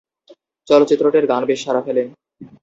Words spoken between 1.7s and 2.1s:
ফেলে।